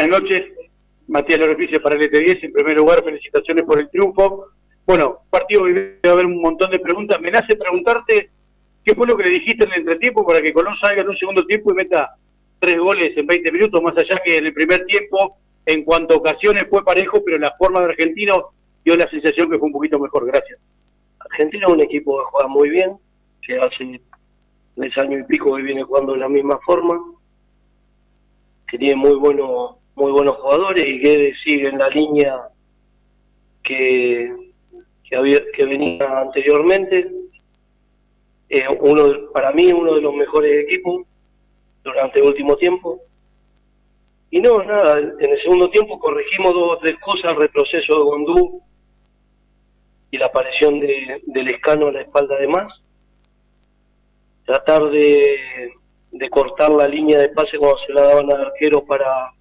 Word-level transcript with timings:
Buenas 0.00 0.22
noches, 0.22 0.46
Matías 1.08 1.40
Lorefice 1.40 1.78
para 1.78 1.94
el 1.94 2.10
ET10. 2.10 2.44
En 2.44 2.52
primer 2.54 2.74
lugar, 2.74 3.04
felicitaciones 3.04 3.64
por 3.64 3.78
el 3.78 3.90
triunfo. 3.90 4.46
Bueno, 4.86 5.18
partido 5.28 5.64
que 5.64 5.72
debe 5.72 6.08
haber 6.08 6.24
un 6.24 6.40
montón 6.40 6.70
de 6.70 6.78
preguntas. 6.78 7.20
Me 7.20 7.30
nace 7.30 7.54
preguntarte 7.54 8.30
qué 8.82 8.94
fue 8.94 9.06
lo 9.06 9.14
que 9.14 9.24
le 9.24 9.30
dijiste 9.30 9.64
en 9.64 9.72
el 9.72 9.80
entretiempo 9.80 10.26
para 10.26 10.40
que 10.40 10.54
Colón 10.54 10.74
salga 10.78 11.02
en 11.02 11.08
un 11.10 11.16
segundo 11.18 11.44
tiempo 11.44 11.72
y 11.72 11.74
meta 11.74 12.16
tres 12.60 12.78
goles 12.78 13.14
en 13.14 13.26
20 13.26 13.52
minutos, 13.52 13.82
más 13.82 13.94
allá 13.98 14.18
que 14.24 14.38
en 14.38 14.46
el 14.46 14.54
primer 14.54 14.86
tiempo, 14.86 15.36
en 15.66 15.84
cuanto 15.84 16.14
a 16.14 16.16
ocasiones 16.16 16.64
fue 16.70 16.82
parejo, 16.82 17.22
pero 17.22 17.36
la 17.36 17.54
forma 17.58 17.80
de 17.80 17.90
Argentino 17.90 18.52
dio 18.82 18.96
la 18.96 19.06
sensación 19.06 19.50
que 19.50 19.58
fue 19.58 19.66
un 19.66 19.74
poquito 19.74 19.98
mejor. 19.98 20.24
Gracias. 20.24 20.58
Argentina 21.18 21.66
es 21.66 21.72
un 21.74 21.80
equipo 21.82 22.16
que 22.16 22.24
juega 22.30 22.48
muy 22.48 22.70
bien, 22.70 22.96
que 23.42 23.58
hace 23.58 24.00
tres 24.76 24.96
años 24.96 25.20
y 25.20 25.24
pico 25.24 25.54
que 25.56 25.62
viene 25.62 25.82
jugando 25.82 26.14
de 26.14 26.20
la 26.20 26.28
misma 26.30 26.58
forma, 26.64 26.98
que 28.66 28.78
tiene 28.78 28.96
muy 28.96 29.16
buenos 29.16 29.79
muy 29.94 30.12
buenos 30.12 30.36
jugadores 30.36 30.84
y 30.86 31.00
que 31.00 31.34
sigue 31.34 31.68
en 31.68 31.78
la 31.78 31.88
línea 31.88 32.40
que, 33.62 34.34
que, 35.04 35.16
había, 35.16 35.40
que 35.52 35.64
venía 35.64 36.20
anteriormente. 36.20 37.10
uno 38.80 39.30
para 39.32 39.52
mí 39.52 39.72
uno 39.72 39.94
de 39.94 40.00
los 40.00 40.14
mejores 40.14 40.64
equipos 40.64 41.06
durante 41.84 42.20
el 42.20 42.26
último 42.26 42.56
tiempo. 42.56 43.00
Y 44.30 44.40
no, 44.40 44.62
nada, 44.62 44.98
en 44.98 45.30
el 45.30 45.38
segundo 45.38 45.70
tiempo 45.70 45.98
corregimos 45.98 46.54
dos 46.54 46.76
o 46.76 46.78
tres 46.78 46.96
cosas, 47.00 47.32
el 47.32 47.40
retroceso 47.40 47.94
de 47.94 48.04
Gondú 48.04 48.62
y 50.12 50.18
la 50.18 50.26
aparición 50.26 50.78
de, 50.78 51.20
del 51.26 51.48
escano 51.48 51.88
a 51.88 51.92
la 51.92 52.02
espalda 52.02 52.36
de 52.36 52.46
más. 52.46 52.82
Tratar 54.44 54.88
de, 54.90 55.72
de 56.12 56.30
cortar 56.30 56.70
la 56.70 56.86
línea 56.86 57.18
de 57.18 57.28
pase 57.30 57.58
cuando 57.58 57.78
se 57.78 57.92
la 57.92 58.02
daban 58.02 58.32
al 58.32 58.46
arquero 58.46 58.84
para 58.84 59.32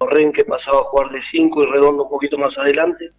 Corren 0.00 0.32
que 0.32 0.46
pasaba 0.46 0.78
a 0.78 0.84
jugar 0.84 1.10
de 1.10 1.22
5 1.22 1.62
y 1.62 1.66
Redondo 1.66 2.04
un 2.04 2.08
poquito 2.08 2.38
más 2.38 2.56
adelante. 2.56 3.10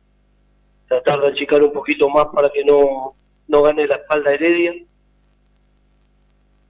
Tratar 0.87 1.21
de 1.21 1.27
achicar 1.27 1.61
un 1.61 1.71
poquito 1.71 2.09
más 2.09 2.25
para 2.33 2.49
que 2.49 2.65
no, 2.65 3.13
no 3.47 3.61
gane 3.61 3.85
la 3.85 3.97
espalda 3.97 4.33
Heredia. 4.33 4.73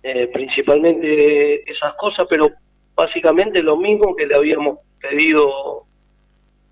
Eh, 0.04 0.28
principalmente 0.28 1.72
esas 1.72 1.94
cosas, 1.94 2.28
pero 2.30 2.50
básicamente 2.94 3.64
lo 3.64 3.78
mismo 3.78 4.14
que 4.14 4.28
le 4.28 4.36
habíamos 4.36 4.80
pedido 5.00 5.86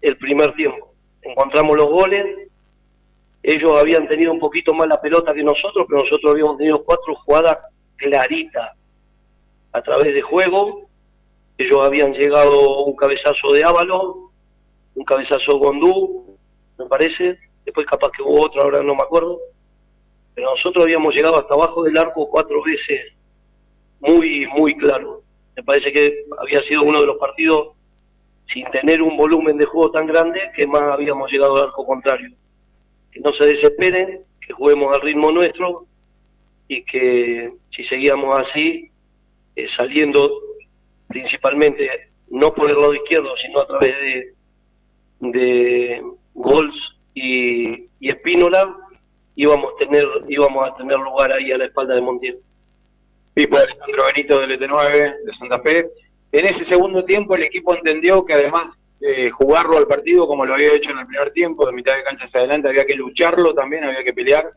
el 0.01 0.17
primer 0.17 0.53
tiempo. 0.55 0.93
Encontramos 1.21 1.77
los 1.77 1.89
goles, 1.89 2.49
ellos 3.41 3.77
habían 3.79 4.05
tenido 4.09 4.33
un 4.33 4.39
poquito 4.39 4.73
más 4.73 4.89
la 4.89 4.99
pelota 4.99 5.33
que 5.33 5.43
nosotros, 5.43 5.85
pero 5.87 6.03
nosotros 6.03 6.33
habíamos 6.33 6.57
tenido 6.57 6.83
cuatro 6.83 7.15
jugadas 7.15 7.59
claritas 7.95 8.71
a 9.71 9.81
través 9.81 10.13
de 10.13 10.21
juego. 10.21 10.88
Ellos 11.59 11.85
habían 11.85 12.13
llegado 12.13 12.85
un 12.85 12.95
cabezazo 12.95 13.51
de 13.51 13.65
Ávalo, 13.65 14.31
un 14.95 15.03
cabezazo 15.03 15.51
de 15.51 15.59
Gondú, 15.59 16.37
me 16.77 16.85
parece. 16.85 17.37
Después 17.65 17.85
capaz 17.85 18.11
que 18.11 18.23
hubo 18.23 18.45
otro, 18.45 18.61
ahora 18.61 18.81
no 18.81 18.95
me 18.95 19.03
acuerdo. 19.03 19.37
Pero 20.33 20.51
nosotros 20.51 20.85
habíamos 20.85 21.13
llegado 21.13 21.37
hasta 21.37 21.53
abajo 21.53 21.83
del 21.83 21.97
arco 21.97 22.29
cuatro 22.29 22.63
veces, 22.63 23.11
muy, 23.99 24.47
muy 24.47 24.77
claro. 24.77 25.21
Me 25.53 25.61
parece 25.61 25.91
que 25.91 26.23
había 26.37 26.63
sido 26.63 26.83
uno 26.83 27.01
de 27.01 27.07
los 27.07 27.17
partidos 27.17 27.73
sin 28.45 28.63
tener 28.71 29.01
un 29.01 29.17
volumen 29.17 29.57
de 29.57 29.65
juego 29.65 29.91
tan 29.91 30.07
grande 30.07 30.39
que 30.55 30.65
más 30.65 30.83
habíamos 30.83 31.29
llegado 31.29 31.57
al 31.57 31.63
arco 31.65 31.85
contrario. 31.85 32.31
Que 33.11 33.19
no 33.19 33.33
se 33.33 33.45
desesperen, 33.45 34.21
que 34.39 34.53
juguemos 34.53 34.95
al 34.95 35.01
ritmo 35.01 35.29
nuestro 35.29 35.87
y 36.69 36.85
que 36.85 37.51
si 37.69 37.83
seguíamos 37.83 38.33
así, 38.39 38.89
eh, 39.57 39.67
saliendo 39.67 40.48
principalmente 41.09 41.89
no 42.29 42.53
por 42.53 42.69
el 42.69 42.77
lado 42.77 42.93
izquierdo, 42.93 43.35
sino 43.37 43.59
a 43.59 43.67
través 43.67 43.95
de, 43.99 44.33
de 45.19 46.03
Gols 46.33 46.95
y, 47.13 47.87
y 47.99 48.09
Espínola, 48.09 48.73
íbamos, 49.35 49.75
tener, 49.77 50.05
íbamos 50.27 50.69
a 50.69 50.75
tener 50.75 50.97
lugar 50.99 51.33
ahí 51.33 51.51
a 51.51 51.57
la 51.57 51.65
espalda 51.65 51.95
de 51.95 52.01
Montiel. 52.01 52.39
Pipo 53.33 53.57
Alejandro 53.57 54.03
Benito 54.05 54.39
del 54.39 54.59
ET9 54.59 55.23
de 55.25 55.33
Santa 55.33 55.59
Fe. 55.59 55.89
En 56.31 56.45
ese 56.45 56.63
segundo 56.63 57.03
tiempo 57.03 57.35
el 57.35 57.43
equipo 57.43 57.73
entendió 57.73 58.23
que 58.23 58.33
además 58.33 58.75
de 58.99 59.31
jugarlo 59.31 59.77
al 59.77 59.87
partido 59.87 60.27
como 60.27 60.45
lo 60.45 60.53
había 60.53 60.73
hecho 60.73 60.91
en 60.91 60.99
el 60.99 61.07
primer 61.07 61.31
tiempo, 61.31 61.65
de 61.65 61.71
mitad 61.71 61.95
de 61.95 62.03
cancha 62.03 62.25
hacia 62.25 62.41
adelante, 62.41 62.69
había 62.69 62.85
que 62.85 62.95
lucharlo 62.95 63.53
también, 63.53 63.83
había 63.83 64.03
que 64.03 64.13
pelear. 64.13 64.51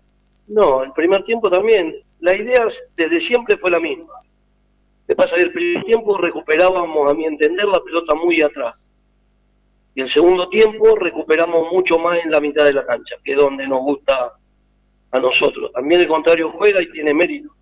No, 0.48 0.82
el 0.82 0.92
primer 0.92 1.24
tiempo 1.24 1.48
también. 1.48 1.94
La 2.20 2.36
idea 2.36 2.66
desde 2.96 3.20
siempre 3.20 3.56
fue 3.56 3.70
la 3.70 3.80
misma. 3.80 4.12
De 5.12 5.16
pasa 5.16 5.36
que 5.36 5.42
el 5.42 5.52
primer 5.52 5.84
tiempo 5.84 6.16
recuperábamos, 6.16 7.10
a 7.10 7.12
mi 7.12 7.26
entender, 7.26 7.66
la 7.66 7.84
pelota 7.84 8.14
muy 8.14 8.40
atrás. 8.40 8.82
Y 9.94 10.00
el 10.00 10.08
segundo 10.08 10.48
tiempo 10.48 10.96
recuperamos 10.96 11.70
mucho 11.70 11.98
más 11.98 12.18
en 12.24 12.30
la 12.30 12.40
mitad 12.40 12.64
de 12.64 12.72
la 12.72 12.86
cancha, 12.86 13.16
que 13.22 13.32
es 13.32 13.36
donde 13.38 13.68
nos 13.68 13.82
gusta 13.82 14.32
a 15.10 15.20
nosotros. 15.20 15.70
También 15.72 16.00
el 16.00 16.08
contrario 16.08 16.50
juega 16.52 16.80
y 16.80 16.90
tiene 16.92 17.12
mérito. 17.12 17.54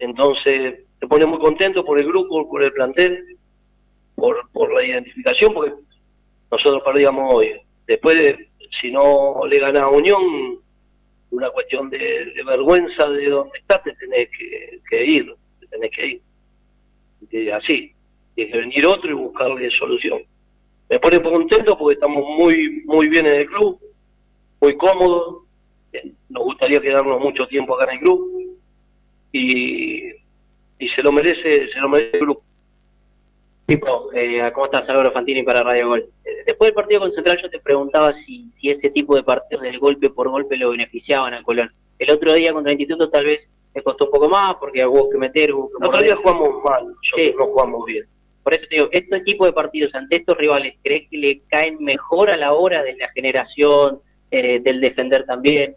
Entonces, 0.00 0.80
te 0.98 1.06
pone 1.06 1.24
muy 1.24 1.38
contento 1.38 1.84
por 1.84 2.00
el 2.00 2.08
grupo, 2.08 2.48
por 2.48 2.64
el 2.64 2.72
plantel, 2.72 3.38
por, 4.16 4.50
por 4.50 4.74
la 4.74 4.84
identificación, 4.84 5.54
porque 5.54 5.74
nosotros 6.50 6.82
perdíamos 6.84 7.32
hoy. 7.32 7.52
Después, 7.86 8.16
de, 8.16 8.48
si 8.72 8.90
no 8.90 9.42
le 9.46 9.60
ganas 9.60 9.84
a 9.84 9.88
Unión, 9.88 10.58
una 11.30 11.48
cuestión 11.50 11.88
de, 11.90 12.32
vergüenza 12.44 13.08
de 13.08 13.28
dónde 13.28 13.56
estás, 13.56 13.84
te 13.84 13.92
tenés 13.92 14.28
que, 14.36 15.04
ir, 15.04 15.32
te 15.60 15.66
tenés 15.68 15.90
que 15.92 16.06
ir. 16.08 16.22
Y 17.30 17.48
así, 17.50 17.92
tienes 18.34 18.52
que 18.52 18.60
venir 18.60 18.86
otro 18.86 19.10
y 19.10 19.14
buscarle 19.14 19.70
solución. 19.70 20.22
Me 20.88 20.98
pone 20.98 21.22
contento 21.22 21.76
porque 21.76 21.94
estamos 21.94 22.24
muy, 22.36 22.82
muy 22.84 23.08
bien 23.08 23.26
en 23.26 23.34
el 23.34 23.46
club, 23.46 23.80
muy 24.60 24.76
cómodos, 24.76 25.44
nos 26.28 26.44
gustaría 26.44 26.80
quedarnos 26.80 27.20
mucho 27.20 27.46
tiempo 27.46 27.74
acá 27.74 27.90
en 27.90 27.98
el 27.98 28.02
club 28.02 28.58
y, 29.32 30.10
y 30.78 30.88
se 30.88 31.02
lo 31.02 31.12
merece, 31.12 31.68
se 31.68 31.78
lo 31.80 31.88
merece 31.88 32.16
el 32.16 32.20
grupo. 32.20 32.42
Tipo, 33.66 34.10
eh, 34.12 34.50
¿cómo 34.52 34.66
estás? 34.66 34.88
Álvaro 34.88 35.12
Fantini 35.12 35.44
para 35.44 35.62
Radio 35.62 35.88
Gol. 35.88 36.08
Eh, 36.24 36.30
después 36.44 36.68
del 36.68 36.74
partido 36.74 37.02
con 37.02 37.12
Central 37.12 37.38
yo 37.40 37.48
te 37.48 37.60
preguntaba 37.60 38.12
si, 38.12 38.50
si 38.60 38.70
ese 38.70 38.90
tipo 38.90 39.14
de 39.14 39.22
partidos 39.22 39.62
del 39.62 39.78
golpe 39.78 40.10
por 40.10 40.28
golpe 40.28 40.56
lo 40.56 40.70
beneficiaban 40.70 41.34
al 41.34 41.44
Colón. 41.44 41.72
El 42.00 42.10
otro 42.10 42.32
día 42.32 42.52
contra 42.52 42.72
el 42.72 42.80
Instituto 42.80 43.10
tal 43.10 43.26
vez 43.26 43.48
me 43.74 43.82
costó 43.82 44.06
un 44.06 44.10
poco 44.10 44.28
más 44.28 44.56
porque 44.56 44.84
hubo 44.86 45.10
que 45.10 45.18
meter, 45.18 45.52
hubo 45.52 45.68
que... 45.68 45.88
Otro 45.88 46.02
día 46.02 46.16
jugamos 46.16 46.62
mal, 46.64 46.86
nosotros 46.86 47.34
no 47.38 47.46
jugamos 47.46 47.84
bien. 47.86 48.06
Por 48.42 48.54
eso 48.54 48.66
te 48.68 48.76
digo, 48.76 48.88
este 48.90 49.20
tipo 49.20 49.44
de 49.44 49.52
partidos 49.52 49.94
ante 49.94 50.16
estos 50.16 50.36
rivales, 50.36 50.74
¿crees 50.82 51.08
que 51.10 51.18
le 51.18 51.42
caen 51.48 51.76
mejor 51.78 52.30
a 52.30 52.36
la 52.36 52.52
hora 52.52 52.82
de 52.82 52.96
la 52.96 53.08
generación, 53.10 54.00
eh, 54.30 54.60
del 54.60 54.80
defender 54.80 55.26
también? 55.26 55.76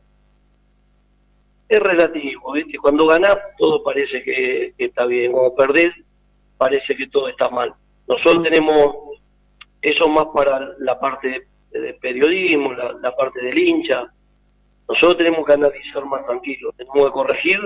Es 1.67 1.79
relativo, 1.79 2.53
¿viste? 2.53 2.77
Cuando 2.77 3.05
ganás 3.07 3.37
todo 3.57 3.83
parece 3.83 4.23
que, 4.23 4.73
está 4.77 5.05
bien, 5.05 5.31
cuando 5.31 5.55
perdés 5.55 5.93
parece 6.57 6.95
que 6.95 7.07
todo 7.07 7.27
está 7.27 7.49
mal. 7.49 7.73
Nosotros 8.07 8.43
tenemos 8.43 8.95
eso 9.81 10.07
más 10.07 10.27
para 10.33 10.75
la 10.79 10.99
parte 10.99 11.47
de, 11.71 11.93
periodismo, 11.95 12.73
la, 12.73 13.15
parte 13.15 13.41
del 13.43 13.57
hincha. 13.57 14.12
Nosotros 14.93 15.17
tenemos 15.17 15.43
que 15.43 15.53
analizar 15.53 16.05
más 16.05 16.23
tranquilo, 16.23 16.71
tenemos 16.77 17.05
que 17.05 17.11
corregir 17.11 17.59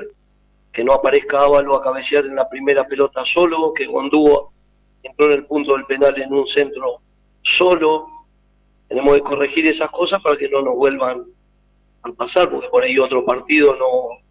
que 0.71 0.81
no 0.81 0.93
aparezca 0.93 1.39
Ávalo 1.39 1.75
a 1.75 1.83
cabecear 1.83 2.25
en 2.25 2.37
la 2.37 2.47
primera 2.47 2.87
pelota 2.87 3.25
solo, 3.25 3.73
que 3.73 3.85
Gondúa 3.85 4.47
entró 5.03 5.25
en 5.25 5.33
el 5.33 5.45
punto 5.45 5.73
del 5.73 5.85
penal 5.87 6.17
en 6.21 6.31
un 6.31 6.47
centro 6.47 7.01
solo. 7.41 8.07
Tenemos 8.87 9.15
que 9.15 9.23
corregir 9.23 9.67
esas 9.67 9.91
cosas 9.91 10.21
para 10.21 10.37
que 10.37 10.47
no 10.47 10.61
nos 10.61 10.75
vuelvan 10.75 11.25
a 12.03 12.11
pasar, 12.13 12.49
porque 12.49 12.69
por 12.69 12.85
ahí 12.85 12.97
otro 12.97 13.25
partido 13.25 13.75
no, 13.75 14.23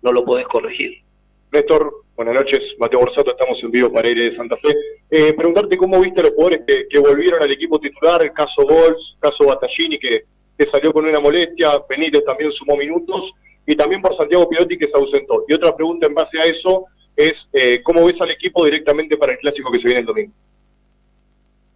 no 0.00 0.12
lo 0.12 0.24
podés 0.24 0.46
corregir. 0.46 1.02
Néstor, 1.50 1.92
buenas 2.14 2.36
noches. 2.36 2.76
Mateo 2.78 3.00
Borsato, 3.00 3.32
estamos 3.32 3.60
en 3.60 3.72
vivo 3.72 3.90
para 3.90 4.08
ir 4.08 4.16
de 4.16 4.36
Santa 4.36 4.56
Fe. 4.58 4.72
Eh, 5.10 5.32
preguntarte 5.32 5.76
cómo 5.76 6.00
viste 6.00 6.22
los 6.22 6.30
jugadores 6.30 6.60
que, 6.88 6.98
volvieron 7.00 7.42
al 7.42 7.50
equipo 7.50 7.80
titular, 7.80 8.22
el 8.22 8.32
caso 8.32 8.62
Gols, 8.62 9.16
caso 9.18 9.46
Battaglini, 9.46 9.98
que, 9.98 10.22
que 10.60 10.66
salió 10.66 10.92
con 10.92 11.06
una 11.06 11.20
molestia, 11.20 11.82
Benítez 11.88 12.22
también 12.22 12.52
sumó 12.52 12.76
minutos, 12.76 13.32
y 13.66 13.74
también 13.74 14.02
por 14.02 14.14
Santiago 14.14 14.46
Pirotti, 14.46 14.76
que 14.76 14.88
se 14.88 14.96
ausentó. 14.96 15.42
Y 15.48 15.54
otra 15.54 15.74
pregunta 15.74 16.06
en 16.06 16.12
base 16.12 16.38
a 16.38 16.44
eso 16.44 16.84
es, 17.16 17.48
eh, 17.54 17.80
¿cómo 17.82 18.04
ves 18.04 18.20
al 18.20 18.30
equipo 18.30 18.66
directamente 18.66 19.16
para 19.16 19.32
el 19.32 19.38
clásico 19.38 19.72
que 19.72 19.78
se 19.78 19.86
viene 19.86 20.00
el 20.00 20.06
domingo? 20.06 20.32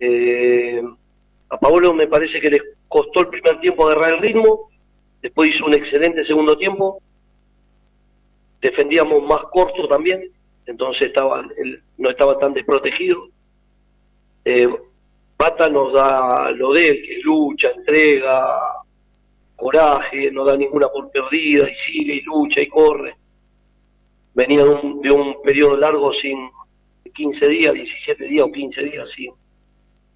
Eh, 0.00 0.82
a 1.48 1.58
Pablo 1.58 1.94
me 1.94 2.06
parece 2.06 2.38
que 2.42 2.50
le 2.50 2.60
costó 2.86 3.20
el 3.20 3.28
primer 3.28 3.58
tiempo 3.60 3.86
agarrar 3.86 4.16
el 4.16 4.20
ritmo, 4.20 4.68
después 5.22 5.48
hizo 5.48 5.64
un 5.64 5.72
excelente 5.72 6.22
segundo 6.22 6.58
tiempo, 6.58 7.00
defendíamos 8.60 9.22
más 9.22 9.44
corto 9.50 9.88
también, 9.88 10.30
entonces 10.66 11.06
estaba, 11.06 11.42
no 11.96 12.10
estaba 12.10 12.38
tan 12.38 12.52
desprotegido. 12.52 13.28
Eh, 14.44 14.68
Pata 15.36 15.68
nos 15.68 15.92
da 15.92 16.50
lo 16.52 16.72
de 16.72 17.02
que 17.02 17.18
lucha, 17.22 17.70
entrega, 17.70 18.58
coraje, 19.56 20.30
no 20.30 20.44
da 20.44 20.56
ninguna 20.56 20.88
por 20.88 21.10
perdida 21.10 21.68
y 21.68 21.74
sigue 21.74 22.14
y 22.14 22.20
lucha 22.22 22.60
y 22.60 22.68
corre. 22.68 23.16
Venía 24.34 24.64
de 24.64 24.70
un, 24.70 25.00
de 25.00 25.10
un 25.10 25.42
periodo 25.42 25.76
largo 25.76 26.12
sin 26.12 26.50
15 27.14 27.48
días, 27.48 27.72
17 27.72 28.24
días 28.24 28.44
o 28.44 28.52
15 28.52 28.82
días 28.82 29.10
sin, 29.10 29.32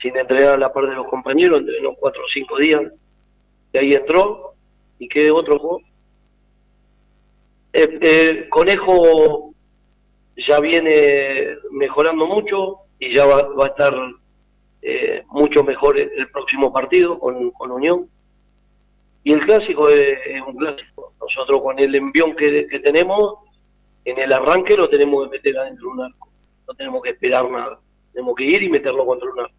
sin 0.00 0.16
entrenar 0.16 0.54
a 0.54 0.58
la 0.58 0.72
par 0.72 0.86
de 0.88 0.94
los 0.94 1.06
compañeros, 1.06 1.60
entrenó 1.60 1.94
cuatro 1.94 2.22
o 2.24 2.28
cinco 2.28 2.58
días, 2.58 2.82
y 3.72 3.78
ahí 3.78 3.92
entró, 3.92 4.54
y 4.98 5.08
que 5.08 5.30
otro 5.30 5.58
juego. 5.58 5.80
El, 7.72 7.98
el, 8.02 8.48
Conejo 8.48 9.54
ya 10.36 10.58
viene 10.60 11.56
mejorando 11.70 12.26
mucho 12.26 12.78
y 12.98 13.12
ya 13.12 13.24
va, 13.26 13.42
va 13.54 13.66
a 13.66 13.68
estar 13.68 13.94
eh, 14.82 15.24
mucho 15.28 15.64
mejor 15.64 15.98
el, 15.98 16.30
próximo 16.30 16.72
partido 16.72 17.18
con, 17.18 17.50
con, 17.50 17.70
Unión. 17.70 18.08
Y 19.24 19.32
el 19.32 19.40
clásico 19.40 19.88
es, 19.88 20.18
un 20.46 20.56
clásico. 20.56 21.12
Nosotros 21.20 21.62
con 21.62 21.78
el 21.78 21.94
envión 21.94 22.34
que, 22.36 22.66
que 22.66 22.80
tenemos, 22.80 23.34
en 24.04 24.18
el 24.18 24.32
arranque 24.32 24.76
lo 24.76 24.88
tenemos 24.88 25.24
que 25.24 25.36
meter 25.36 25.58
adentro 25.58 25.88
de 25.88 25.92
un 25.92 26.00
arco. 26.02 26.28
No 26.66 26.74
tenemos 26.74 27.02
que 27.02 27.10
esperar 27.10 27.50
nada. 27.50 27.80
Tenemos 28.12 28.34
que 28.34 28.44
ir 28.44 28.62
y 28.62 28.68
meterlo 28.68 29.04
contra 29.04 29.30
un 29.30 29.40
arco. 29.40 29.56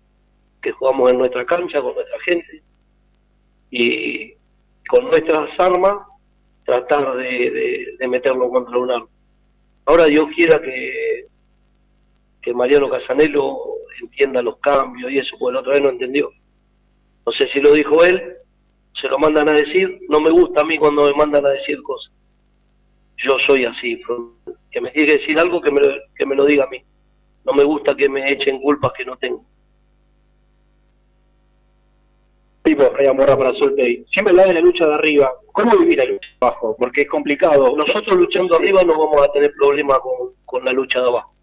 Que 0.62 0.71
jugamos 0.71 1.12
en 1.12 1.18
nuestra 1.19 1.45
cancha, 1.45 1.81
con 1.81 1.94
nuestra 1.94 2.19
gente. 2.22 2.63
Y 3.72 4.33
con 4.88 5.06
nuestras 5.06 5.60
armas 5.60 6.07
tratar 6.65 7.15
de, 7.18 7.51
de, 7.51 7.95
de 8.00 8.07
meterlo 8.07 8.50
contra 8.50 8.77
un 8.77 8.92
arco. 8.92 9.10
Ahora 9.86 10.06
Dios 10.06 10.27
quiera 10.36 10.62
que, 10.62 11.25
que 12.42 12.54
Mariano 12.54 12.89
Casanelo 12.89 13.79
entienda 14.01 14.41
los 14.41 14.57
cambios 14.57 15.12
y 15.12 15.19
eso, 15.19 15.36
porque 15.39 15.53
la 15.53 15.59
otra 15.62 15.74
vez 15.74 15.81
no 15.81 15.89
entendió. 15.89 16.31
No 17.25 17.31
sé 17.31 17.47
si 17.47 17.59
lo 17.59 17.74
dijo 17.74 18.03
él, 18.03 18.38
se 18.94 19.07
lo 19.07 19.19
mandan 19.19 19.50
a 19.50 19.53
decir, 19.53 20.00
no 20.09 20.19
me 20.19 20.31
gusta 20.31 20.62
a 20.62 20.65
mí 20.65 20.77
cuando 20.77 21.06
me 21.06 21.13
mandan 21.13 21.45
a 21.45 21.50
decir 21.50 21.81
cosas. 21.83 22.12
Yo 23.18 23.38
soy 23.39 23.65
así, 23.65 24.01
que 24.71 24.81
me 24.81 24.91
tiene 24.91 25.07
que 25.07 25.18
decir 25.18 25.39
algo 25.39 25.62
que 25.62 25.71
me, 25.71 25.81
lo, 25.81 25.94
que 26.15 26.25
me 26.25 26.36
lo 26.36 26.45
diga 26.45 26.65
a 26.65 26.69
mí. 26.69 26.83
No 27.45 27.53
me 27.53 27.63
gusta 27.63 27.95
que 27.95 28.09
me 28.09 28.31
echen 28.31 28.62
culpas 28.62 28.91
que 28.97 29.06
no 29.06 29.18
tengo. 29.18 29.44
Tipo, 32.63 32.83
Morra 33.15 33.38
para. 33.38 33.53
Siempre 33.53 34.30
habla 34.30 34.45
de 34.45 34.53
la 34.53 34.59
lucha 34.59 34.86
de 34.86 34.94
arriba. 34.94 35.31
¿Cómo 35.51 35.77
vivir 35.77 35.97
la 35.97 36.06
lucha 36.06 36.30
de 36.30 36.47
abajo? 36.47 36.75
Porque 36.77 37.01
es 37.01 37.07
complicado. 37.07 37.75
Nosotros 37.75 38.15
luchando 38.15 38.56
arriba 38.56 38.83
no 38.83 38.97
vamos 38.97 39.21
a 39.27 39.31
tener 39.31 39.51
problema 39.53 40.00
con, 40.00 40.33
con 40.45 40.63
la 40.63 40.71
lucha 40.71 41.00
de 41.01 41.07
abajo. 41.07 41.33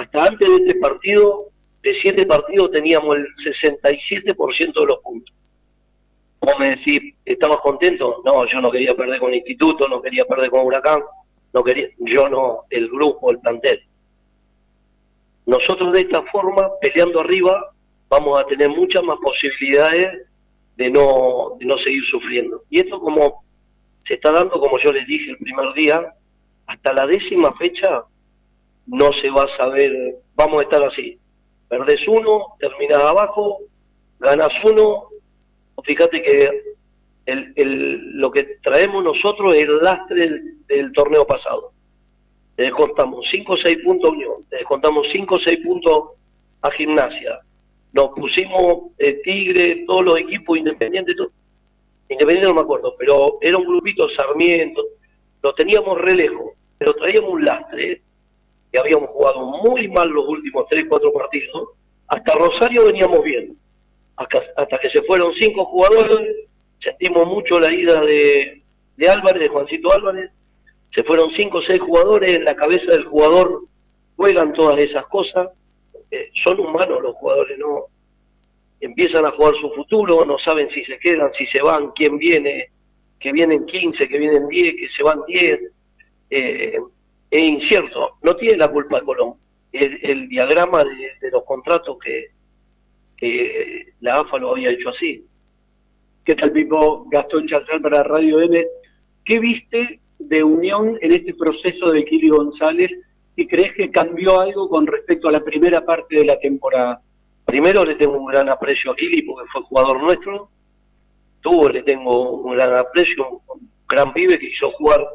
Hasta 0.00 0.24
antes 0.24 0.48
de 0.48 0.56
este 0.56 0.74
partido, 0.76 1.50
de 1.82 1.92
siete 1.92 2.24
partidos 2.24 2.70
teníamos 2.70 3.16
el 3.16 3.26
67% 3.36 4.80
de 4.80 4.86
los 4.86 4.98
puntos. 5.00 5.36
Vos 6.40 6.54
me 6.58 6.70
decís, 6.70 7.14
¿estabas 7.22 7.58
contento? 7.58 8.22
No, 8.24 8.46
yo 8.46 8.62
no 8.62 8.70
quería 8.70 8.94
perder 8.94 9.20
con 9.20 9.28
el 9.28 9.36
Instituto, 9.36 9.86
no 9.88 10.00
quería 10.00 10.24
perder 10.24 10.48
con 10.48 10.64
Huracán, 10.64 11.02
no 11.52 11.62
quería, 11.62 11.88
yo 11.98 12.30
no, 12.30 12.62
el 12.70 12.88
grupo, 12.88 13.30
el 13.30 13.40
plantel. 13.40 13.82
Nosotros 15.44 15.92
de 15.92 16.00
esta 16.00 16.22
forma, 16.22 16.70
peleando 16.80 17.20
arriba, 17.20 17.70
vamos 18.08 18.38
a 18.38 18.46
tener 18.46 18.70
muchas 18.70 19.02
más 19.02 19.18
posibilidades 19.22 20.22
de 20.76 20.88
no, 20.88 21.58
de 21.58 21.66
no 21.66 21.76
seguir 21.76 22.06
sufriendo. 22.06 22.62
Y 22.70 22.80
esto 22.80 22.98
como 22.98 23.44
se 24.06 24.14
está 24.14 24.32
dando, 24.32 24.58
como 24.58 24.78
yo 24.78 24.94
les 24.94 25.06
dije 25.06 25.32
el 25.32 25.36
primer 25.36 25.74
día, 25.74 26.14
hasta 26.64 26.94
la 26.94 27.06
décima 27.06 27.52
fecha 27.56 28.04
no 28.86 29.12
se 29.12 29.30
va 29.30 29.44
a 29.44 29.48
saber, 29.48 29.92
vamos 30.34 30.60
a 30.60 30.64
estar 30.64 30.82
así. 30.82 31.18
Perdés 31.68 32.06
uno, 32.08 32.56
terminás 32.58 33.02
abajo, 33.02 33.58
ganas 34.18 34.52
uno. 34.64 35.08
Fíjate 35.84 36.22
que 36.22 36.50
el, 37.26 37.52
el, 37.56 38.18
lo 38.18 38.30
que 38.30 38.58
traemos 38.62 39.04
nosotros 39.04 39.54
es 39.54 39.64
el 39.64 39.78
lastre 39.78 40.20
del, 40.20 40.66
del 40.66 40.92
torneo 40.92 41.26
pasado. 41.26 41.72
Te 42.56 42.64
descontamos 42.64 43.28
5 43.30 43.52
o 43.52 43.56
6 43.56 43.78
puntos 43.84 44.10
a 44.10 44.12
Unión, 44.12 44.44
te 44.50 44.56
descontamos 44.56 45.08
5 45.08 45.34
o 45.34 45.38
6 45.38 45.58
puntos 45.64 46.04
a 46.62 46.70
Gimnasia. 46.70 47.40
Nos 47.92 48.10
pusimos 48.10 48.92
eh, 48.98 49.20
Tigre, 49.22 49.84
todos 49.86 50.04
los 50.04 50.18
equipos 50.18 50.58
independientes, 50.58 51.16
todo. 51.16 51.30
Independiente 52.08 52.48
no 52.48 52.54
me 52.54 52.60
acuerdo, 52.62 52.94
pero 52.98 53.38
era 53.40 53.56
un 53.56 53.64
grupito 53.64 54.08
Sarmiento, 54.10 54.82
lo 55.42 55.52
teníamos 55.54 56.00
re 56.00 56.14
lejos, 56.14 56.52
pero 56.76 56.94
traíamos 56.94 57.30
un 57.30 57.44
lastre 57.44 58.02
que 58.72 58.78
habíamos 58.78 59.10
jugado 59.10 59.40
muy 59.46 59.88
mal 59.88 60.08
los 60.08 60.26
últimos 60.28 60.66
3, 60.68 60.84
4 60.88 61.12
partidos, 61.12 61.68
hasta 62.08 62.34
Rosario 62.34 62.86
veníamos 62.86 63.22
bien. 63.22 63.56
Hasta, 64.16 64.78
que 64.78 64.90
se 64.90 65.00
fueron 65.02 65.32
cinco 65.34 65.64
jugadores, 65.64 66.28
sentimos 66.78 67.26
mucho 67.26 67.58
la 67.58 67.72
ida 67.72 68.00
de, 68.02 68.62
de 68.96 69.08
Álvarez, 69.08 69.42
de 69.42 69.48
Juancito 69.48 69.92
Álvarez, 69.92 70.30
se 70.90 71.02
fueron 71.04 71.30
cinco 71.30 71.58
o 71.58 71.62
seis 71.62 71.80
jugadores, 71.80 72.36
en 72.36 72.44
la 72.44 72.54
cabeza 72.54 72.90
del 72.92 73.04
jugador 73.04 73.62
juegan 74.16 74.52
todas 74.52 74.78
esas 74.78 75.06
cosas, 75.06 75.48
eh, 76.10 76.30
son 76.44 76.60
humanos 76.60 77.00
los 77.00 77.14
jugadores, 77.14 77.56
no 77.58 77.86
empiezan 78.80 79.24
a 79.24 79.30
jugar 79.30 79.54
su 79.60 79.70
futuro, 79.70 80.24
no 80.24 80.38
saben 80.38 80.68
si 80.68 80.84
se 80.84 80.98
quedan, 80.98 81.32
si 81.32 81.46
se 81.46 81.62
van, 81.62 81.92
quién 81.92 82.18
viene, 82.18 82.70
que 83.18 83.32
vienen 83.32 83.66
15, 83.66 84.08
que 84.08 84.18
vienen 84.18 84.48
10, 84.48 84.74
que 84.76 84.88
se 84.88 85.02
van 85.02 85.20
10. 85.26 85.60
Eh, 86.30 86.78
es 87.30 87.42
incierto, 87.42 88.16
no 88.22 88.34
tiene 88.36 88.58
la 88.58 88.68
culpa 88.68 88.98
de 88.98 89.04
Colón. 89.04 89.34
El, 89.72 90.00
el 90.02 90.28
diagrama 90.28 90.82
de, 90.82 91.30
los 91.30 91.44
contratos 91.44 91.96
que, 91.98 92.26
que 93.16 93.92
la 94.00 94.14
AFA 94.14 94.38
lo 94.38 94.52
había 94.52 94.70
hecho 94.70 94.88
así. 94.88 95.24
¿Qué 96.24 96.34
tal, 96.34 96.50
Pipo? 96.50 97.06
Gastón 97.08 97.46
Chazal 97.46 97.80
para 97.80 98.02
Radio 98.02 98.40
M. 98.40 98.66
¿Qué 99.24 99.38
viste 99.38 100.00
de 100.18 100.42
unión 100.42 100.98
en 101.00 101.12
este 101.12 101.34
proceso 101.34 101.92
de 101.92 102.04
Kili 102.04 102.30
González 102.30 102.90
y 103.36 103.46
crees 103.46 103.74
que 103.74 103.90
cambió 103.90 104.40
algo 104.40 104.68
con 104.68 104.86
respecto 104.86 105.28
a 105.28 105.32
la 105.32 105.44
primera 105.44 105.84
parte 105.84 106.16
de 106.16 106.24
la 106.24 106.38
temporada? 106.40 107.00
Primero 107.44 107.84
le 107.84 107.94
tengo 107.94 108.18
un 108.18 108.26
gran 108.26 108.48
aprecio 108.48 108.90
a 108.90 108.96
Kili 108.96 109.22
porque 109.22 109.48
fue 109.52 109.62
jugador 109.62 110.02
nuestro. 110.02 110.50
Tuvo, 111.40 111.68
le 111.68 111.82
tengo 111.84 112.32
un 112.42 112.54
gran 112.54 112.74
aprecio, 112.74 113.40
un 113.46 113.70
gran 113.88 114.12
pibe 114.12 114.38
que 114.38 114.48
hizo 114.48 114.72
jugar 114.72 115.06